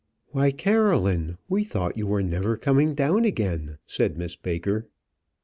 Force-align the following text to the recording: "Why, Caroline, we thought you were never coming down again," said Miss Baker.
"Why, 0.29 0.49
Caroline, 0.51 1.37
we 1.47 1.63
thought 1.63 1.95
you 1.95 2.07
were 2.07 2.23
never 2.23 2.57
coming 2.57 2.95
down 2.95 3.23
again," 3.23 3.77
said 3.85 4.17
Miss 4.17 4.35
Baker. 4.35 4.87